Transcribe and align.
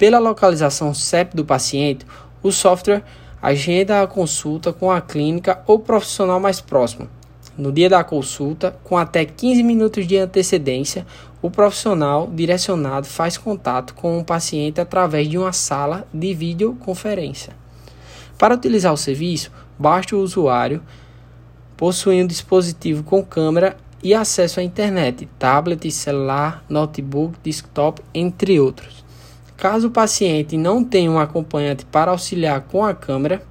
pela 0.00 0.18
localização 0.18 0.94
CEP 0.94 1.36
do 1.36 1.44
paciente, 1.44 2.06
o 2.42 2.50
software 2.50 3.04
agenda 3.42 4.00
a 4.00 4.06
consulta 4.06 4.72
com 4.72 4.90
a 4.90 4.98
clínica 4.98 5.62
ou 5.66 5.78
profissional 5.78 6.40
mais 6.40 6.58
próximo. 6.58 7.06
No 7.54 7.70
dia 7.70 7.90
da 7.90 8.02
consulta, 8.02 8.74
com 8.82 8.96
até 8.96 9.26
15 9.26 9.62
minutos 9.62 10.06
de 10.06 10.16
antecedência, 10.16 11.06
o 11.42 11.50
profissional 11.50 12.30
direcionado 12.32 13.06
faz 13.06 13.36
contato 13.36 13.92
com 13.92 14.18
o 14.18 14.24
paciente 14.24 14.80
através 14.80 15.28
de 15.28 15.36
uma 15.36 15.52
sala 15.52 16.08
de 16.14 16.32
videoconferência. 16.32 17.52
Para 18.38 18.54
utilizar 18.54 18.94
o 18.94 18.96
serviço, 18.96 19.52
basta 19.78 20.16
o 20.16 20.20
usuário 20.20 20.82
possuir 21.76 22.24
um 22.24 22.26
dispositivo 22.26 23.02
com 23.02 23.22
câmera 23.22 23.76
e 24.02 24.14
acesso 24.14 24.60
à 24.60 24.62
internet, 24.62 25.28
tablet, 25.38 25.90
celular, 25.90 26.64
notebook, 26.68 27.38
desktop, 27.42 28.02
entre 28.14 28.58
outros. 28.58 29.04
Caso 29.56 29.88
o 29.88 29.90
paciente 29.90 30.56
não 30.56 30.82
tenha 30.82 31.10
um 31.10 31.18
acompanhante 31.18 31.84
para 31.84 32.10
auxiliar 32.10 32.62
com 32.62 32.84
a 32.84 32.94
câmera, 32.94 33.42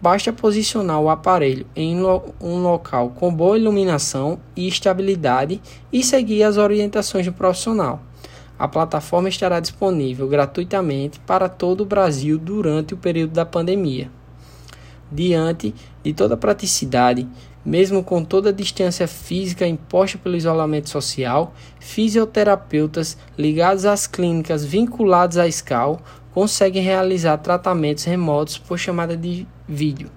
basta 0.00 0.32
posicionar 0.32 1.00
o 1.00 1.10
aparelho 1.10 1.66
em 1.76 1.96
um 2.40 2.62
local 2.62 3.10
com 3.10 3.32
boa 3.32 3.58
iluminação 3.58 4.38
e 4.56 4.66
estabilidade 4.66 5.60
e 5.92 6.02
seguir 6.02 6.42
as 6.44 6.56
orientações 6.56 7.26
do 7.26 7.32
profissional. 7.32 8.00
A 8.58 8.68
plataforma 8.68 9.28
estará 9.28 9.60
disponível 9.60 10.28
gratuitamente 10.28 11.18
para 11.20 11.48
todo 11.48 11.82
o 11.82 11.86
Brasil 11.86 12.38
durante 12.38 12.94
o 12.94 12.96
período 12.96 13.32
da 13.32 13.44
pandemia. 13.44 14.10
Diante 15.10 15.74
de 16.04 16.12
toda 16.12 16.36
praticidade, 16.36 17.26
mesmo 17.64 18.02
com 18.02 18.24
toda 18.24 18.50
a 18.50 18.52
distância 18.52 19.06
física 19.06 19.66
imposta 19.66 20.16
pelo 20.18 20.36
isolamento 20.36 20.88
social, 20.88 21.52
fisioterapeutas 21.78 23.18
ligados 23.36 23.84
às 23.84 24.06
clínicas 24.06 24.64
vinculadas 24.64 25.36
à 25.36 25.50
SCAL 25.50 26.00
conseguem 26.32 26.82
realizar 26.82 27.38
tratamentos 27.38 28.04
remotos 28.04 28.56
por 28.56 28.78
chamada 28.78 29.16
de 29.16 29.46
vídeo. 29.68 30.10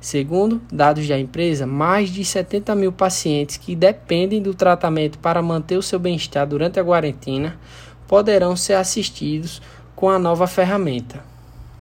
Segundo 0.00 0.60
dados 0.72 1.06
da 1.06 1.18
empresa, 1.18 1.66
mais 1.66 2.10
de 2.10 2.24
70 2.24 2.74
mil 2.74 2.90
pacientes 2.90 3.58
que 3.58 3.76
dependem 3.76 4.40
do 4.40 4.54
tratamento 4.54 5.18
para 5.18 5.42
manter 5.42 5.76
o 5.76 5.82
seu 5.82 5.98
bem-estar 5.98 6.46
durante 6.46 6.80
a 6.80 6.84
quarentena 6.84 7.58
poderão 8.08 8.56
ser 8.56 8.74
assistidos 8.74 9.60
com 9.94 10.08
a 10.08 10.18
nova 10.18 10.46
ferramenta. 10.46 11.29